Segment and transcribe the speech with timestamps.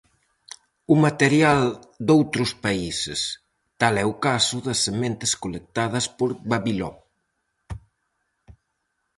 [0.93, 1.61] O material
[2.07, 3.19] doutros países,
[3.79, 6.95] tal é o caso das sementes colectadas por Vavilov.